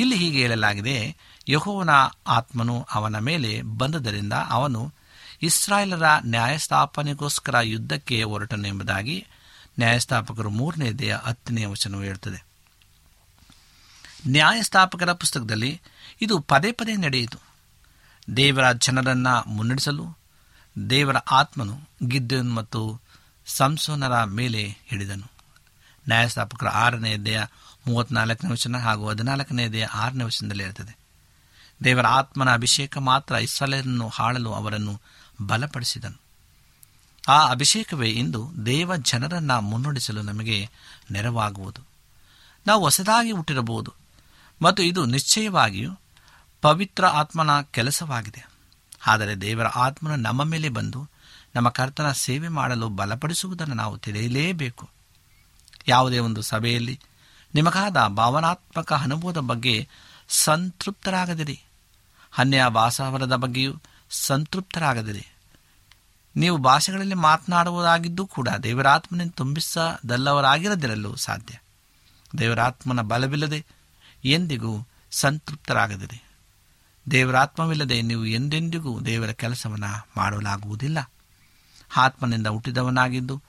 ಇಲ್ಲಿ 0.00 0.16
ಹೀಗೆ 0.16 0.40
ಹೇಳಲಾಗಿದೆ, 0.40 1.16
ಯಹೋವನ 1.48 1.90
ಆತ್ಮನು 2.26 2.86
ಅವನ 2.94 3.18
ಮೇಲೆ 3.18 3.62
ಬಂದದರಿಂದ 3.62 4.32
ಅವನು 4.48 4.92
ಇಸ್ರಾಯೇಲರ 5.42 6.02
ನ್ಯಾಯಸ್ಥಾಪನೆಗೋಸ್ಕರ 6.24 7.54
ಯುದ್ಧಕ್ಕೆ 7.62 8.22
ಹೊರಟನು 8.22 8.68
ಎಂಬುದಾಗಿ 8.68 9.26
ನ್ಯಾಯಸ್ಥಾಪಕರು 9.78 10.50
ಮೂರನೇ 10.50 10.92
ದೇಹ 10.92 11.16
ಹತ್ತನೇ 11.16 11.64
ವಚನವು 11.64 12.02
ಹೇಳುತ್ತದೆ. 12.02 12.44
ನ್ಯಾಯಸ್ಥಾಪಕರ 14.28 15.12
ಪುಸ್ತಕದಲ್ಲಿ 15.12 15.80
ಇದು 16.20 16.40
ಪದೇ 16.40 16.72
ಪದೇ 16.72 16.96
ನಡೆಯಿತು. 16.96 17.38
ದೇವರ 18.36 18.72
ಜನರನ್ನು 18.72 19.50
ಮುನ್ನಡೆಸಲು 19.50 20.18
ದೇವರ 20.90 21.16
ಆತ್ಮನು 21.16 21.80
ಗಿದ್ದನ್ 22.08 22.54
ಮತ್ತು 22.54 23.00
ಸಂಸೋನರ 23.46 24.24
ಮೇಲೆ 24.24 24.62
ಹಿಡಿದನು. 24.86 25.30
ನ್ಯಾಯಸ್ಥಾಪಕರ 26.08 26.68
ಆರನೇ 26.68 27.16
ದೇಹ 27.16 27.42
ಮೂವತ್ನಾಲ್ಕನೇ 27.86 28.52
ವಚನ 28.52 28.76
ಹಾಗೂ 28.76 29.08
ಹದಿನಾಲ್ಕನೇ 29.08 29.68
ದೇಹ 29.68 29.88
ಆರನೇ 29.94 30.24
ವಚನದಲ್ಲಿ 30.24 30.64
ಇರುತ್ತದೆ 30.64 30.98
ದೇವರ 31.84 32.06
ಆತ್ಮನ 32.06 32.52
ಅಭಿಷೇಕ 32.52 32.98
ಮಾತ್ರ 32.98 33.34
ಇಸ್ರಾಲನ್ನು 33.34 34.08
ಹಾಳಲು 34.08 34.52
ಅವರನ್ನು 34.52 35.00
ಬಲಪಡಿಸಿದನು. 35.46 36.20
ಆ 37.28 37.48
ಅಭಿಷೇಕವೇ 37.48 38.10
ಇಂದು 38.10 38.52
ದೇವ 38.66 38.96
ಜನರನ್ನು 38.96 39.60
ಮುನ್ನಡೆಸಲು 39.60 40.22
ನಮಗೆ 40.22 40.68
ನೆರವಾಗುವುದು. 41.10 41.80
ನಾವು 42.66 42.82
ಹೊಸದಾಗಿ 42.82 43.30
ಹುಟ್ಟಿರಬಹುದು 43.30 43.94
ಮತ್ತು 44.62 44.82
ಇದು 44.82 45.04
ನಿಶ್ಚಯವಾಗಿಯೂ 45.04 45.90
ಪವಿತ್ರ 46.60 47.06
ಆತ್ಮನ 47.06 47.60
ಕೆಲಸವಾಗಿದೆ. 47.60 48.50
ಆದರೆ 49.06 49.34
ದೇವರ 49.34 49.66
ಆತ್ಮನ 49.66 50.14
ನಮ್ಮ 50.14 50.44
ಮೇಲೆ 50.44 50.68
ಬಂದು 50.68 51.08
ನಮ್ಮ 51.54 51.68
ಕರ್ತನ 51.68 52.12
ಸೇವೆ 52.12 52.48
ಮಾಡಲು 52.48 52.88
ಬಲಪಡಿಸುವುದನ್ನು 52.88 53.74
ನಾವು 53.74 53.98
ತಿಳಿಯಲೇಬೇಕು. 53.98 54.90
ಯಾವುದೇ 55.88 56.18
ಒಂದು 56.18 56.42
ಸಭೆಯಲ್ಲಿ 56.42 57.00
ನಿಮಗಾದ 57.54 58.06
ಭಾವನಾತ್ಮಕ 58.06 58.92
ಅನುಭವದ 58.92 59.38
ಬಗ್ಗೆ 59.38 59.88
ಸಂತೃಪ್ತರಾಗದಿರಿ. 60.28 61.62
ಅನ್ಯ 62.38 62.64
ಭಾಷಾವರದ 62.68 63.36
ಬಗ್ಗೆಯೂ 63.36 63.72
ಸಂತೃಪ್ತರಾಗದಿರಿ. 64.10 65.26
ನೀವು 66.36 66.58
ಭಾಷೆಗಳಲ್ಲಿ 66.58 67.14
ಮಾತನಾಡುವುದಾಗಿದ್ದು 67.14 68.26
ಕೂಡ 68.26 68.48
ದೇವರಾತ್ಮನಿಂದ 68.48 69.30
ತುಂಬಿಸದಲ್ಲವರಾಗಿರದಿರಲು 69.30 71.16
ಸಾಧ್ಯ. 71.16 71.58
ದೇವರಾತ್ಮನ 72.38 73.00
ಬಲವಿಲ್ಲದೆ 73.00 73.66
ಎಂದಿಗೂ 74.24 74.88
ಸಂತೃಪ್ತರಾಗದಿರಿ. 75.10 76.24
ದೇವರಾತ್ಮವಿಲ್ಲದೆ 77.10 78.02
ನೀವು 78.02 78.24
ಎಂದೆಂದಿಗೂ 78.24 79.00
ದೇವರ 79.00 79.30
ಕೆಲಸವನ್ನು 79.30 80.06
ಮಾಡಲಾಗುವುದಿಲ್ಲ. 80.16 81.10
ಆತ್ಮನಿಂದ 81.96 82.46
ಹುಟ್ಟಿದವನಾಗಿದ್ದು 82.46 83.42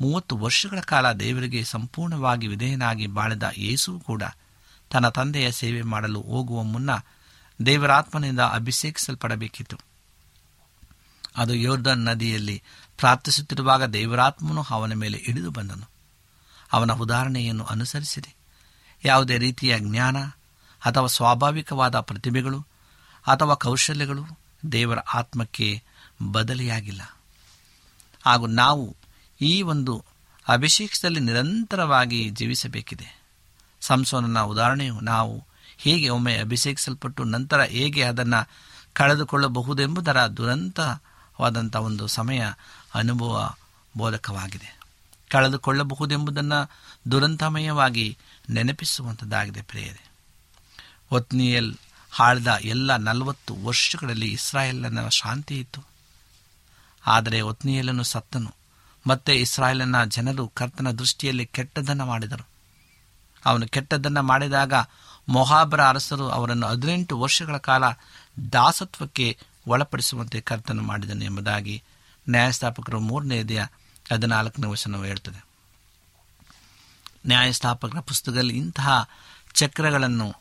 ಮೂವತ್ತು 0.00 0.36
ವರ್ಷಗಳ 0.36 0.80
ಕಾಲ 0.80 1.12
ದೇವರಿಗೆ 1.12 1.64
ಸಂಪೂರ್ಣವಾಗಿ 1.64 2.46
ವಿಧೇಯನಾಗಿ 2.46 3.06
ಬಾಳಿದ 3.06 3.42
ಯೇಸು 3.56 4.00
ಕೂಡ 4.00 4.22
ತನ್ನ 4.90 5.08
ತಂದೆಯ 5.08 5.50
ಸೇವೆ 5.50 5.82
ಮಾಡಲು 5.82 6.20
ಹೋಗುವ 6.20 6.62
ಮುನ್ನ 6.62 6.90
ದೇವರಾತ್ಮನಿಂದ 7.66 8.40
ಅಭಿಷೇಕಿಸಲ್ಪಡಬೇಕಿತ್ತು. 8.40 9.76
ಅದು 11.36 11.54
ಯೋರ್ಧನ್ 11.54 12.04
ನದಿಯಲ್ಲಿ 12.04 12.62
ಪ್ರಾರ್ಥಿಸುತ್ತಿರುವಾಗ 12.98 13.84
ದೇವರಾತ್ಮನು 13.84 14.64
ಅವನ 14.70 14.92
ಮೇಲೆ 14.92 15.18
ಇಳಿದು 15.18 15.50
ಬಂದನು. 15.50 15.88
ಅವನ 16.72 16.92
ಉದಾಹರಣೆಯನ್ನು 16.92 17.64
ಅನುಸರಿಸಿದೆ 17.64 18.34
ಯಾವುದೇ 19.04 19.38
ರೀತಿಯ 19.38 19.78
ಜ್ಞಾನ 19.78 20.16
ಅಥವಾ 20.84 21.06
ಸ್ವಾಭಾವಿಕವಾದ 21.06 22.00
ಪ್ರತಿಭೆಗಳು 22.00 22.60
ಅಥವಾ 23.26 23.54
ಕೌಶಲ್ಯಗಳು 23.54 24.24
ದೇವರ 24.72 24.98
ಆತ್ಮಕ್ಕೆ 24.98 25.82
ಬದಲಿಯಾಗಿಲ್ಲ. 26.32 27.16
ಹಾಗೂ 28.26 28.46
ನಾವು 28.46 28.96
ಈ 29.40 29.62
ಒಂದು 29.62 30.04
ಅಭಿಷೇಕದಲ್ಲಿ 30.48 31.20
ನಿರಂತರವಾಗಿ 31.20 32.30
ಜೀವಿಸಬೇಕಿದೆ. 32.30 33.22
ಸಂಸೋನನ 33.80 34.40
ಉದಾಹರಣೆಯು 34.40 35.00
ನಾವು 35.00 35.44
ಹೇಗೆ 35.78 36.08
ಒಮ್ಮೆ 36.08 36.36
ಅಭಿಷೇಕಿಸಲ್ಪಟ್ಟು 36.36 37.24
ನಂತರ 37.24 37.60
ಹೇಗೆ 37.60 38.02
ಅದನ್ನು 38.02 38.48
ಕಳೆದುಕೊಳ್ಳಬಹುದೆಂಬುದರ 38.92 40.26
ದುರಂತವಾದಂಥ 40.26 41.76
ಒಂದು 41.76 42.06
ಸಮಯ 42.06 42.42
ಅನುಭವ 42.94 43.54
ಬೋಧಕವಾಗಿದೆ 43.96 44.76
ಕಳೆದುಕೊಳ್ಳಬಹುದೆಂಬುದನ್ನು 45.28 46.70
ದುರಂತಮಯವಾಗಿ 47.10 48.18
ನೆನಪಿಸುವಂಥದ್ದಾಗಿದೆ 48.50 49.62
ಪ್ರೇಯರೆ. 49.62 50.10
ಒತ್ನಿಯಲ್ 51.10 51.74
ಆಳ್ದ 52.20 52.46
ಎಲ್ಲ 52.46 52.96
ನಲವತ್ತು 52.96 53.56
ವರ್ಷಗಳಲ್ಲಿ 53.56 54.26
ಇಸ್ರಾಯೇಲನ 54.26 55.08
ಶಾಂತಿ 55.08 55.58
ಇತ್ತು. 55.58 55.82
ಆದರೆ 57.06 57.40
ಒತ್ನಿಯಲನ್ನು 57.40 58.02
ಸತ್ತನು. 58.02 58.55
ಮತ್ತೆ 59.06 59.40
ಇಸ್ರಾಯೇಲನ 59.40 60.04
ಜನರು 60.04 60.48
ಕರ್ತನ 60.48 60.90
ದೃಷ್ಟಿಯಲ್ಲಿ 60.90 61.46
ಕೆಟ್ಟದ್ದನ್ನು 61.46 62.06
ಮಾಡಿದರು. 62.06 62.46
ಅವನು 63.44 63.68
ಕೆಟ್ಟದ್ದನ್ನು 63.68 64.22
ಮಾಡಿದಾಗ 64.22 64.72
ಮೊಹಾಬರ 65.28 65.84
ಅರಸರು 65.84 66.28
ಅವರನ್ನು 66.28 66.66
ಹದಿನೆಂಟು 66.66 67.18
ವರ್ಷಗಳ 67.18 67.56
ಕಾಲ 67.56 67.84
ದಾಸತ್ವಕ್ಕೆ 68.52 69.38
ಒಳಪಡಿಸುವಂತೆ 69.66 70.40
ಕರ್ತನು 70.40 70.82
ಮಾಡಿದನು 70.82 71.24
ಎಂಬುದಾಗಿ 71.24 71.82
ನ್ಯಾಯಸ್ಥಾಪಕರು 72.28 73.00
ಮೂರನೇ 73.00 73.42
ದಿನ 73.42 73.62
ಹದಿನಾಲ್ಕನೇ 74.12 74.66
ವಚನವು 74.66 75.04
ಹೇಳ್ತದೆ. 75.04 75.46
ನ್ಯಾಯಸ್ಥಾಪಕರ 77.26 78.00
ಪುಸ್ತಕದಲ್ಲಿ 78.00 78.56
ಇಂತಹ 78.56 79.08
ಚಕ್ರಗಳನ್ನು 79.54 80.34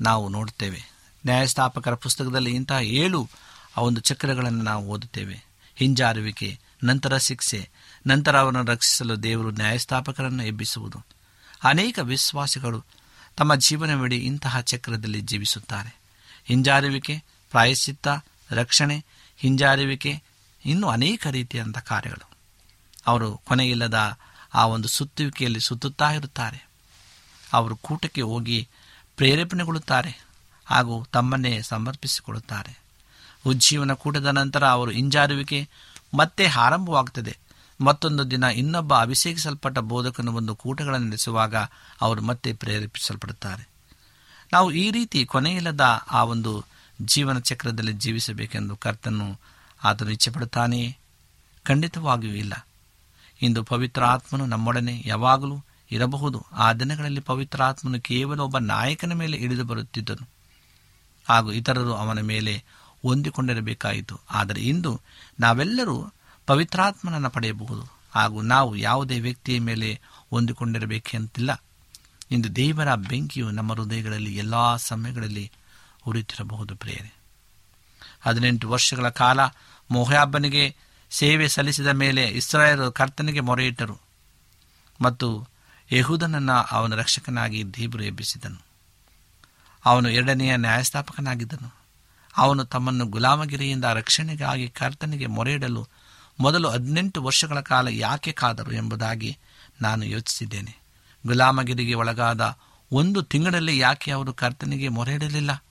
ನಾವು 0.00 0.28
ನೋಡುತ್ತೇವೆ. 0.28 0.82
ನ್ಯಾಯಸ್ಥಾಪಕರ 1.26 1.94
ಪುಸ್ತಕದಲ್ಲಿ 1.94 2.50
ಇಂತಹ 2.50 2.78
ಏಳು 2.80 3.28
ಆ 3.76 3.80
ಒಂದು 3.80 4.00
ಚಕ್ರಗಳನ್ನು 4.00 4.64
ನಾವು 4.64 4.86
ಓದುತ್ತೇವೆ. 4.86 5.44
ಹಿಂಜಾರುವಿಕೆ, 5.76 6.58
ನಂತರ 6.84 7.16
ಶಿಕ್ಷೆ 7.16 7.70
ನಂತರ 8.06 8.38
ಅವರನ್ನು 8.38 8.72
ರಕ್ಷಿಸಲು 8.72 9.22
ದೇವರು 9.22 9.50
ನ್ಯಾಯಸ್ಥಾಪಕರನ್ನು 9.50 10.44
ಎಬ್ಬಿಸುವುದು. 10.44 11.04
ಅನೇಕ 11.64 11.98
ವಿಶ್ವಾಸಿಗಳು 12.02 12.84
ತಮ್ಮ 13.36 13.54
ಜೀವನವಿಡಿ 13.54 14.16
ಇಂತಹ 14.16 14.60
ಚಕ್ರದಲ್ಲಿ 14.60 15.20
ಜೀವಿಸುತ್ತಾರೆ. 15.20 16.00
ಹಿಂಜಾರುವಿಕೆ, 16.44 17.22
ಪ್ರಾಯಶ್ಚಿತ್ತ, 17.50 18.08
ರಕ್ಷಣೆ, 18.50 19.04
ಹಿಂಜಾರುವಿಕೆ 19.36 20.22
ಇನ್ನೂ 20.64 20.88
ಅನೇಕ 20.88 21.26
ರೀತಿಯಾದಂಥ 21.26 21.78
ಕಾರ್ಯಗಳು. 21.78 22.30
ಅವರು 23.06 23.36
ಕೊನೆಯಿಲ್ಲದ 23.36 24.18
ಆ 24.54 24.66
ಒಂದು 24.66 24.88
ಸುತ್ತುವಿಕೆಯಲ್ಲಿ 24.88 25.60
ಸುತ್ತುತ್ತಾ 25.60 26.10
ಇರುತ್ತಾರೆ. 26.10 26.68
ಅವರು 27.52 27.76
ಕೂಟಕ್ಕೆ 27.76 28.20
ಹೋಗಿ 28.20 28.68
ಪ್ರೇರೇಪಣೆಗೊಳ್ಳುತ್ತಾರೆ 29.16 30.26
ಹಾಗೂ 30.64 31.06
ತಮ್ಮನ್ನೇ 31.12 31.62
ಸಮರ್ಪಿಸಿಕೊಳ್ಳುತ್ತಾರೆ. 31.62 32.82
ಉಜ್ಜೀವನ 33.46 33.92
ಕೂಟದ 33.92 34.26
ನಂತರ 34.26 34.66
ಅವರು 34.66 34.90
ಹಿಂಜಾರುವಿಕೆ 34.90 35.68
ಮತ್ತೆ 36.14 36.46
ಆರಂಭವಾಗುತ್ತದೆ. 36.46 37.38
ಮತ್ತೊಂದು 37.80 38.30
ದಿನ 38.30 38.42
ಇನ್ನೊಬ್ಬ 38.42 38.94
ಅಭಿಷೇಕಿಸಲ್ಪಟ್ಟ 38.94 39.78
ಬೋಧಕನು 39.78 40.32
ಒಂದು 40.32 40.54
ಕೂಟಗಳನ್ನು 40.54 41.06
ನಡೆಸುವಾಗ 41.06 41.54
ಅವರು 42.00 42.22
ಮತ್ತೆ 42.22 42.52
ಪ್ರೇರೇಪಿಸಲ್ಪಡುತ್ತಾರೆ. 42.52 43.68
ನಾವು 44.52 44.72
ಈ 44.72 44.90
ರೀತಿ 44.90 45.24
ಕೊನೆಯಿಲ್ಲದ 45.24 45.80
ಆ 46.10 46.24
ಒಂದು 46.24 46.64
ಜೀವನ 47.02 47.38
ಚಕ್ರದಲ್ಲಿ 47.38 47.92
ಜೀವಿಸಬೇಕೆಂದು 47.92 48.76
ಕರ್ತನು 48.76 49.38
ಆತನು 49.84 50.10
ಇಚ್ಛೆಪಡುತ್ತಾನೆಯೇ 50.10 50.96
ಖಂಡಿತವಾಗಿಯೂ 51.64 52.34
ಇಲ್ಲ. 52.34 52.66
ಇಂದು 53.42 53.62
ಪವಿತ್ರ 53.62 54.04
ಆತ್ಮನು 54.04 54.46
ನಮ್ಮೊಡನೆ 54.46 55.02
ಯಾವಾಗಲೂ 55.06 55.64
ಇರಬಹುದು. 55.90 56.46
ಆ 56.52 56.72
ದಿನಗಳಲ್ಲಿ 56.72 57.20
ಪವಿತ್ರ 57.20 57.62
ಆತ್ಮನು 57.62 58.00
ಕೇವಲ 58.00 58.40
ಒಬ್ಬ 58.40 58.58
ನಾಯಕನ 58.58 59.12
ಮೇಲೆ 59.12 59.36
ಇಳಿದು 59.36 59.64
ಬರುತ್ತಿದ್ದನು. 59.64 60.28
ಹಾಗೂ 61.28 61.52
ಇತರರು 61.52 61.94
ಅವನ 61.94 62.20
ಮೇಲೆ 62.20 62.64
ಹೊಂದಿಕೊಂಡಿರಬೇಕಾಯಿತು. 63.02 64.20
ಆದರೆ 64.30 64.60
ಇಂದು 64.60 65.00
ನಾವೆಲ್ಲರೂ 65.40 66.12
ಪವಿತ್ರಾತ್ಮನನ್ನು 66.46 67.30
ಪಡೆಯಬಹುದು. 67.30 68.02
ಹಾಗೂ 68.14 68.42
ನಾವು 68.42 68.76
ಯಾವುದೇ 68.76 69.20
ವ್ಯಕ್ತಿಯ 69.20 69.60
ಮೇಲೆ 69.60 70.00
ಹೊಂದಿಕೊಂಡಿರಬೇಕೆಂತಿಲ್ಲ. 70.30 71.64
ಇಂದು 72.30 72.56
ದೇವರ 72.56 72.94
ಬೆಂಕಿಯು 72.94 73.50
ನಮ್ಮ 73.50 73.72
ಹೃದಯಗಳಲ್ಲಿ 73.72 74.36
ಎಲ್ಲ 74.36 74.76
ಸಮಯಗಳಲ್ಲಿ 74.76 75.50
ಉರಿತಿರಬಹುದು 76.06 76.76
ಪ್ರೇರೆ 76.76 77.14
ಹದಿನೆಂಟು 78.20 78.70
ವರ್ಷಗಳ 78.70 79.08
ಕಾಲ 79.08 79.40
ಮೊಹ್ಯಾಬ್ಬನಿಗೆ 79.90 80.76
ಸೇವೆ 81.10 81.48
ಸಲ್ಲಿಸಿದ 81.48 81.86
ಮೇಲೆ 81.86 82.24
ಇಸ್ರಾಯರು 82.24 82.92
ಕರ್ತನಿಗೆ 82.92 83.40
ಮೊರೆಯಿಟ್ಟರು. 83.40 83.98
ಮತ್ತು 85.00 85.48
ಯಹೂದನನ್ನು 85.92 86.52
ಅವನ 86.52 86.94
ರಕ್ಷಕನಾಗಿ 86.94 87.70
ದೇವರು 87.70 88.04
ಎಬ್ಬಿಸಿದನು. 88.04 88.62
ಅವನು 89.84 90.08
ಎರಡನೆಯ 90.08 90.56
ನ್ಯಾಯಸ್ಥಾಪಕನಾಗಿದ್ದನು. 90.56 91.74
ಅವನು 92.36 92.64
ತಮ್ಮನ್ನು 92.64 93.06
ಗುಲಾಮಗಿರಿಯಿಂದ 93.06 93.84
ರಕ್ಷಣೆಗಾಗಿ 93.84 94.68
ಕರ್ತನಿಗೆ 94.68 95.26
ಮೊರೆಯಿಡಲು 95.26 95.88
ಮೊದಲು 96.40 96.68
ಹದಿನೆಂಟು 96.68 97.22
ವರ್ಷಗಳ 97.22 97.60
ಕಾಲ 97.60 97.88
ಯಾಕೆ 97.88 98.32
ಕಾದರು 98.32 98.72
ಎಂಬುದಾಗಿ 98.72 99.38
ನಾನು 99.82 100.04
ಯೋಚಿಸಿದ್ದೇನೆ. 100.04 100.78
ಗುಲಾಮಗಿರಿಗೆ 101.26 101.94
ಒಳಗಾದ 101.94 102.58
ಒಂದು 102.92 103.22
ತಿಂಗಳಲ್ಲಿ 103.22 103.78
ಯಾಕೆ 103.78 104.10
ಅವರು 104.10 104.32
ಕರ್ತನಿಗೆ 104.32 104.88
ಮೊರೆಯಿಡಲಿಲ್ಲ? 104.88 105.64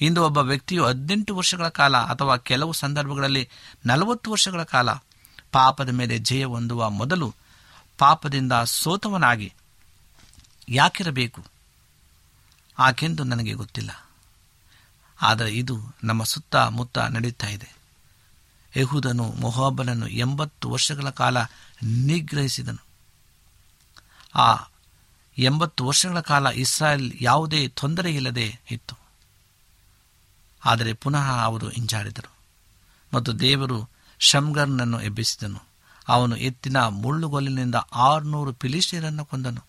ಇಂದು 0.00 0.24
ಒಬ್ಬ 0.24 0.38
ವ್ಯಕ್ತಿಯು 0.38 0.84
ಹದಿನೆಂಟು 0.84 1.36
ವರ್ಷಗಳ 1.36 1.68
ಕಾಲ 1.68 1.96
ಅಥವಾ 1.96 2.36
ಕೆಲವು 2.36 2.72
ಸಂದರ್ಭಗಳಲ್ಲಿ 2.72 3.48
ನಲವತ್ತು 3.86 4.30
ವರ್ಷಗಳ 4.30 4.62
ಕಾಲ 4.62 4.88
ಪಾಪದ 5.52 5.88
ಮೇಲೆ 5.88 6.18
ಜಯ 6.18 6.44
ಹೊಂದುವ 6.44 6.90
ಮೊದಲು 6.90 7.34
ಪಾಪದಿಂದ 7.98 8.52
ಸೋತವನಾಗಿ 8.52 9.52
ಯಾಕಿರಬೇಕು? 10.68 11.44
ಆಕೆಂದು 12.78 13.24
ನನಗೆ 13.24 13.52
ಗೊತ್ತಿಲ್ಲ. 13.52 14.08
ಆದರೆ 15.22 15.50
ಇದು 15.50 15.96
ನಮ್ಮ 16.04 16.24
ಸುತ್ತಮುತ್ತ 16.24 16.98
ನಡೆಯುತ್ತಾ 16.98 17.46
ಇದೆ. 17.46 17.79
ಯಹೂದನು 18.76 19.24
ಮೊಹಾಬನನ್ನು 19.24 20.08
ಎಂಬತ್ತು 20.08 20.70
ವರ್ಷಗಳ 20.70 21.10
ಕಾಲ 21.10 21.36
ನಿಗ್ರಹಿಸಿದನು. 21.82 22.84
ಆ 24.34 24.68
ಎಂಬತ್ತು 25.38 25.86
ವರ್ಷಗಳ 25.86 26.20
ಕಾಲ 26.20 26.46
ಇಸ್ರಾಯೇಲ್ 26.46 27.12
ಯಾವುದೇ 27.20 27.68
ತೊಂದರೆ 27.68 28.14
ಇಲ್ಲದೆ 28.14 28.60
ಇತ್ತು. 28.70 28.96
ಆದರೆ 30.64 30.92
ಪುನಃ 30.92 31.40
ಅವರು 31.42 31.68
ಹಿಂಜಾಡಿದರು 31.68 32.32
ಮತ್ತು 33.14 33.40
ದೇವರು 33.40 33.88
ಶಮ್ಗರ್ನನ್ನು 34.18 35.02
ಎಬ್ಬಿಸಿದನು. 35.02 35.62
ಅವನು 36.08 36.36
ಎತ್ತಿನ 36.36 36.76
ಮುಳ್ಳುಗೊಲ್ಲಿನಿಂದ 36.76 37.74
ಆರುನೂರು 37.94 38.52
ಪಿಲಿಸ್ಟೀರನ್ನು 38.52 39.24
ಕೊಂದನು. 39.24 39.64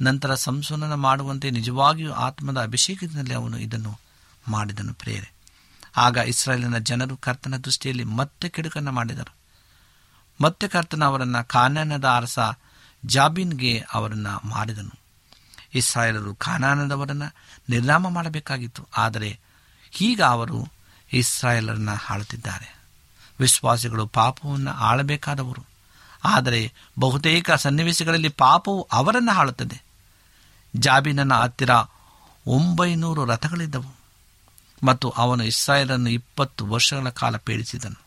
ನಂತರ 0.00 0.34
ಸಂಶೋಧನ 0.34 0.94
ಮಾಡುವಂತೆ 0.94 1.50
ನಿಜವಾಗಿಯೂ 1.50 2.12
ಆತ್ಮದ 2.12 2.62
ಅಭಿಷೇಕದಲ್ಲಿ 2.62 3.34
ಅವನು 3.34 3.58
ಇದನ್ನು 3.58 4.00
ಮಾಡಿದನು 4.48 4.94
ಪ್ರೇರೆ 4.94 5.41
ಆಗ 5.96 6.16
ಇಸ್ರಾಯೇಲಿನ 6.16 6.78
ಜನರು 6.78 7.16
ಕರ್ತನ 7.16 7.56
ದೃಷ್ಟಿಯಲ್ಲಿ 7.56 8.04
ಮತ್ತೆ 8.04 8.48
ಕೆಡುಕನ್ನು 8.48 8.92
ಮಾಡಿದರು. 8.92 9.34
ಮತ್ತೆ 10.40 10.68
ಕರ್ತನ 10.68 11.04
ಅವರನ್ನು 11.04 11.48
ಕಾನಾನದ 11.48 12.04
ಅರಸ 12.04 12.38
ಜಾಬಿನ್ಗೆ 13.06 13.84
ಅವರನ್ನು 13.94 14.48
ಮಾರಿದನು. 14.48 14.98
ಇಸ್ರಾಯೇಲರು 15.74 16.34
ಕಾನಾನದವರನ್ನು 16.34 17.34
ನಿರ್ನಾಮ 17.68 18.08
ಮಾಡಬೇಕಾಗಿತ್ತು. 18.08 18.88
ಆದರೆ 18.96 19.40
ಈಗ 20.00 20.22
ಅವರು 20.22 20.68
ಇಸ್ರಾಯೇಲರನ್ನ 21.12 21.88
ಆಳುತ್ತಿದ್ದಾರೆ 22.10 22.78
ವಿಶ್ವಾಸಿಗಳು 23.40 24.06
ಪಾಪವನ್ನು 24.06 24.70
ಆಳಬೇಕಾದವರು. 24.70 25.64
ಆದರೆ 26.24 26.72
ಬಹುತೇಕ 26.98 27.50
ಸನ್ನಿವೇಶಗಳಲ್ಲಿ 27.50 28.28
ಪಾಪವು 28.28 28.82
ಅವರನ್ನು 28.92 29.32
ಆಳುತ್ತದೆ. 29.32 29.82
ಜಾಬಿನನ 30.76 31.34
ಹತ್ತಿರ 31.34 31.70
ಒಂಬೈನೂರು 32.46 33.24
ರಥಗಳಿದ್ದವು. 33.24 34.01
ಮತ್ತು 34.82 35.10
ಅವನು 35.10 35.44
ಇಸ್ರಾಯೇಲನ್ನು 35.44 36.10
ಇಪ್ಪತ್ತು 36.10 36.66
ವರ್ಷಗಳ 36.66 37.08
ಕಾಲ 37.08 37.36
ಪೀಡಿಸಿದನು. 37.36 38.00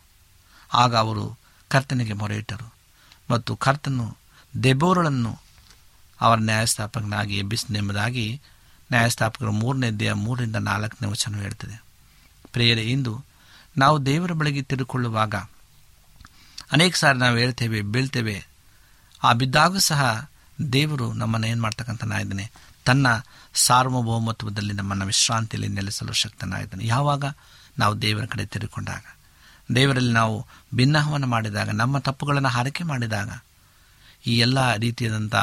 ಆಗ 0.73 0.95
ಅವರು 0.95 1.37
ಕರ್ತನಿಗೆ 1.67 2.13
ಮೊರೆಯಿಟ್ಟರು 2.13 2.73
ಮತ್ತು 3.31 3.55
ಕರ್ತನು 3.55 4.17
ದೆಬೋರಳನ್ನು 4.63 5.39
ಅವರ 6.21 6.37
ನ್ಯಾಯಸ್ಥಾಪಕನಾಗಿ 6.37 7.37
ಎಬ್ಬಿಸಿದೆಂಬುದಾಗಿ 7.37 8.41
ನ್ಯಾಯಸ್ಥಾಪಕರು 8.91 9.51
ಮೂರನೇ 9.51 9.91
ದೇಹ 9.91 10.11
ಮೂರರಿಂದ 10.11 10.55
ನಾಲ್ಕನೇ 10.55 11.07
ವಚನ 11.07 11.35
ಹೇಳ್ತದೆ. 11.35 11.83
ಪ್ರೇಯರೆ, 12.51 12.83
ಇಂದು 12.83 13.23
ನಾವು 13.77 14.05
ದೇವರ 14.05 14.31
ಬಳಿಗೆ 14.31 14.61
ತಿರುಕೊಳ್ಳುವಾಗ 14.61 15.35
ಅನೇಕ 16.71 16.95
ಸಾರಿ 16.95 17.17
ನಾವು 17.17 17.37
ಹೇಳ್ತೇವೆ, 17.37 17.81
ಬೀಳ್ತೇವೆ. 17.81 18.47
ಆ 19.23 19.33
ಬಿದ್ದಾಗೂ 19.33 19.79
ಸಹ 19.79 20.29
ದೇವರು 20.73 21.13
ನಮ್ಮನ್ನು 21.13 21.47
ಏನು 21.47 21.61
ಮಾಡ್ತಕ್ಕಂಥನಾಗಿದ್ದಾನೆ 21.61 22.51
ತನ್ನ 22.85 23.07
ಸಾರ್ವಭೌಮತ್ವದಲ್ಲಿ 23.55 24.73
ನಮ್ಮನ್ನು 24.73 25.05
ವಿಶ್ರಾಂತಿಯಲ್ಲಿ 25.05 25.67
ನೆಲೆಸಲು 25.67 26.13
ಶಕ್ತನಾಗಿದ್ದಾನೆ. 26.13 26.87
ಯಾವಾಗ? 26.87 27.25
ನಾವು 27.79 28.01
ದೇವರ 28.01 28.25
ಕಡೆ 28.25 28.45
ತಿರುಕೊಂಡಾಗ. 28.45 29.03
ದೇವರಲ್ಲಿ 29.75 30.13
ನಾವು 30.13 30.45
ಭಿನ್ನಹವನ್ನು 30.75 31.27
ಮಾಡಿದಾಗ, 31.27 31.69
ನಮ್ಮ 31.69 31.99
ತಪ್ಪುಗಳನ್ನು 31.99 32.49
ಹಾರಿಕೆ 32.49 32.83
ಮಾಡಿದಾಗ, 32.83 33.39
ಈ 34.27 34.39
ಎಲ್ಲ 34.39 34.75
ರೀತಿಯಾದಂಥ 34.75 35.35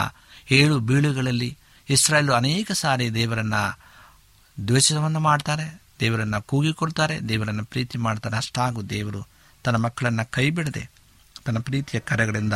ಏಳು 0.50 0.80
ಬೀಳುಗಳಲ್ಲಿ 0.80 1.58
ಇಸ್ರಾಯೇಲು 1.90 2.32
ಅನೇಕ 2.32 2.72
ಸಾರಿ 2.72 3.14
ದೇವರನ್ನು 3.14 3.78
ದ್ವೇಷವನ್ನು 4.68 5.20
ಮಾಡ್ತಾರೆ, 5.20 5.82
ದೇವರನ್ನು 6.00 6.42
ಕೂಗಿಕೊಳ್ತಾರೆ 6.42 7.28
ದೇವರನ್ನು 7.28 7.64
ಪ್ರೀತಿ 7.64 7.98
ಮಾಡ್ತಾರೆ. 7.98 8.36
ಅಷ್ಟಾಗೂ 8.36 8.82
ದೇವರು 8.82 9.28
ತನ್ನ 9.64 9.76
ಮಕ್ಕಳನ್ನು 9.76 10.30
ಕೈ 10.30 10.50
ಬಿಡದೆ 10.50 10.90
ತನ್ನ 11.44 11.58
ಪ್ರೀತಿಯ 11.58 12.00
ಕರೆಗಳಿಂದ 12.00 12.52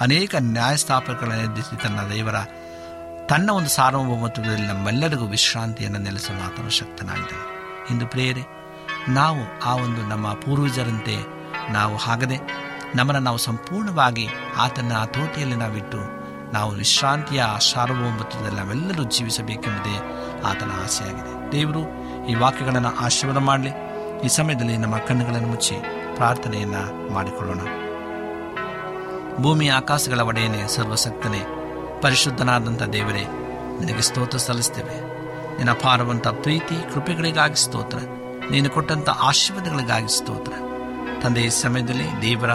ಅನೇಕ 0.00 0.34
ನ್ಯಾಯಸ್ಥಾಪಕಗಳನ್ನು 0.34 1.44
ಎದ್ದಿಸಿ 1.44 1.82
ತನ್ನ 1.82 2.00
ದೇವರ 2.00 2.34
ತನ್ನ 3.28 3.50
ಒಂದು 3.50 3.70
ಸಾರ್ವಭೌಮತ್ವದಲ್ಲಿ 3.70 4.66
ನಮ್ಮೆಲ್ಲರಿಗೂ 4.66 5.26
ವಿಶ್ರಾಂತಿಯನ್ನು 5.26 5.98
ನೆಲೆಸಲು 5.98 6.46
ಆತನು 6.46 6.70
ಶಕ್ತನಾಗಿದ್ದಾನೆ 6.70 7.88
ಇಂದು 7.90 8.06
ಪ್ರೇಯರೆ, 8.06 8.42
ನಾವು 9.08 9.60
ಆ 9.60 9.74
ಒಂದು 9.74 10.02
ನಮ್ಮ 10.02 10.32
ಪೂರ್ವಜರಂತೆ 10.32 11.16
ನಾವು 11.72 11.96
ಹಾಗದೆ 11.96 12.36
ನಮ್ಮನ್ನು 12.94 13.22
ನಾವು 13.22 13.36
ಸಂಪೂರ್ಣವಾಗಿ 13.36 14.28
ಆತನ 14.56 14.92
ಹತೋಟಿಯಲ್ಲಿ 14.92 15.56
ನಾವಿಟ್ಟು 15.56 15.98
ನಾವು 16.52 16.70
ವಿಶ್ರಾಂತಿಯ 16.70 17.44
ಸಾರ್ವಭೌಮತ್ವದಲ್ಲಿ 17.72 18.60
ನಾವೆಲ್ಲರೂ 18.60 19.02
ಜೀವಿಸಬೇಕೆಂಬುದೇ 19.02 19.96
ಆತನ 20.42 20.70
ಆಸೆಯಾಗಿದೆ. 20.84 21.52
ದೇವರು 21.52 21.82
ಈ 22.26 22.34
ವಾಕ್ಯಗಳನ್ನು 22.34 22.96
ಆಶೀರ್ವಾದ 22.96 23.36
ಮಾಡಲಿ. 23.36 23.70
ಈ 24.24 24.28
ಸಮಯದಲ್ಲಿ 24.28 24.76
ನಮ್ಮ 24.76 24.98
ಕಣ್ಣುಗಳನ್ನು 24.98 25.48
ಮುಚ್ಚಿ 25.48 25.74
ಪ್ರಾರ್ಥನೆಯನ್ನು 26.16 27.12
ಮಾಡಿಕೊಳ್ಳೋಣ. 27.12 27.60
ಭೂಮಿ 29.42 29.68
ಆಕಾಶಗಳ 29.68 30.20
ಒಡೆಯನೆ 30.20 30.68
ಸರ್ವಸಕ್ತನೇ 30.68 31.42
ಪರಿಶುದ್ಧನಾದಂಥ 32.06 32.82
ದೇವರೇ, 32.82 33.26
ನಿನಗೆ 33.80 34.00
ಸ್ತೋತ್ರ 34.00 34.38
ಸಲ್ಲಿಸ್ತೇವೆ. 34.38 34.94
ನಿನ್ನ 35.56 35.70
ಅಪಾರವಂಥ 35.70 36.28
ಪ್ರೀತಿ 36.28 36.94
ಕೃಪೆಗಳಿಗಾಗಿ 36.94 37.64
ಸ್ತೋತ್ರ. 37.64 37.98
ನೀನು 38.50 38.70
ಕೊಟ್ಟಂಥ 38.70 39.08
ಆಶೀರ್ವಾದಗಳಿಗಾಗಿ 39.08 40.18
ಸ್ತೋತ್ರ. 40.18 40.52
ತಂದೆ, 41.22 41.40
ಈ 41.40 41.48
ಸಮಯದಲ್ಲಿ 41.48 42.22
ದೇವರ 42.22 42.50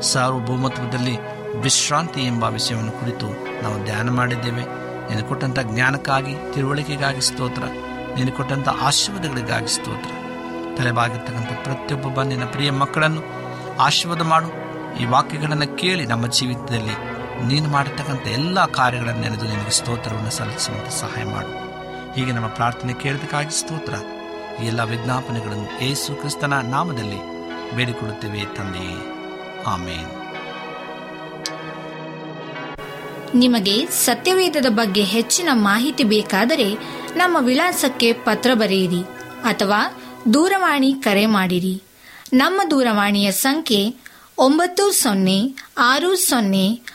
ಸಾರ್ವಭೌಮತ್ವದಲ್ಲಿ 0.00 1.18
ವಿಶ್ರಾಂತಿ 1.58 2.20
ಎಂಬ 2.20 2.44
ವಿಷಯವನ್ನು 2.44 2.92
ಕುರಿತು 2.92 3.26
ನಾವು 3.62 3.84
ಧ್ಯಾನ 3.84 4.10
ಮಾಡಿದ್ದೇವೆ. 4.10 4.62
ನೀನು 5.10 5.28
ಕೊಟ್ಟಂಥ 5.28 5.58
ಜ್ಞಾನಕ್ಕಾಗಿ, 5.58 6.36
ತಿಳುವಳಿಕೆಗಾಗಿ 6.54 7.20
ಸ್ತೋತ್ರ. 7.20 7.62
ನೀನು 8.14 8.32
ಕೊಟ್ಟಂಥ 8.32 8.68
ಆಶೀರ್ವಾದಗಳಿಗಾಗಿ 8.68 9.68
ಸ್ತೋತ್ರ. 9.68 10.10
ತಲೆಬಾಗಿರ್ತಕ್ಕಂಥ 10.78 11.52
ಪ್ರತಿಯೊಬ್ಬ 11.62 12.22
ನಿನ್ನ 12.22 12.44
ಪ್ರಿಯ 12.44 12.70
ಮಕ್ಕಳನ್ನು 12.70 13.22
ಆಶೀರ್ವಾದ 13.80 14.22
ಮಾಡು. 14.22 14.48
ಈ 14.96 15.04
ವಾಕ್ಯಗಳನ್ನು 15.04 15.76
ಕೇಳಿ 15.76 16.06
ನಮ್ಮ 16.06 16.26
ಜೀವಿತದಲ್ಲಿ 16.26 17.13
ನೀನು 17.42 17.68
ಮಾಡಿರ್ತಕ್ಕಂಥ 17.68 18.26
ಎಲ್ಲ 18.26 18.66
ಕಾರ್ಯಗಳನ್ನು 18.66 19.20
ನೆನೆದು 19.20 19.44
ನಿನಗೆ 19.44 19.70
ಸ್ತೋತ್ರವನ್ನು 19.70 20.30
ಸಲ್ಲಿಸುವಂತೆ 20.30 21.00
ಸಹಾಯ 21.00 21.24
ಮಾಡು. 21.24 21.64
ಹೀಗೆ 22.14 22.32
ನಮ್ಮ 22.32 22.46
ಪ್ರಾರ್ಥನೆ 22.46 22.92
ಕೇಳಿದಕ್ಕಾಗಿ 22.92 23.60
ಸ್ತೋತ್ರ. 23.60 23.94
ಈ 24.62 24.66
ಎಲ್ಲ 24.66 24.82
ವಿಜ್ಞಾಪನೆಗಳನ್ನು 24.82 25.82
ಏಸು 25.82 26.14
ಕ್ರಿಸ್ತನ 26.14 26.52
ನಾಮದಲ್ಲಿ 26.52 27.34
ಬೇಡಿಕೊಡುತ್ತೇವೆ 27.76 28.44
ತಂದೆಯೇ 28.44 29.14
ಆಮೇನ್. 29.66 30.24
ನಿಮಗೆ 33.34 33.86
ಸತ್ಯವೇದದ 33.86 34.66
ಬಗ್ಗೆ 34.68 35.04
ಹೆಚ್ಚಿನ 35.04 35.48
ಮಾಹಿತಿ 35.52 36.04
ಬೇಕಾದರೆ 36.04 36.74
ನಮ್ಮ 37.16 37.36
ವಿಳಾಸಕ್ಕೆ 37.40 38.12
ಪತ್ರ 38.12 38.50
ಬರೆಯಿರಿ 38.54 39.02
ಅಥವಾ 39.44 39.80
ದೂರವಾಣಿ 40.34 40.94
ಕರೆ 40.94 41.26
ಮಾಡಿರಿ. 41.26 41.82
ನಮ್ಮ 42.32 42.60
ದೂರವಾಣಿಯ 42.70 43.32
ಸಂಖ್ಯೆ 43.32 43.96
ಒಂಬತ್ತು 44.38 44.90
ಸೊನ್ನೆ 44.90 45.56
ಆರು 45.78 46.16
ಸೊನ್ನೆ 46.16 46.80